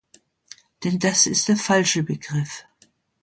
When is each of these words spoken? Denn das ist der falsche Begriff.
Denn 0.83 0.97
das 0.97 1.27
ist 1.27 1.47
der 1.47 1.57
falsche 1.57 2.01
Begriff. 2.01 2.65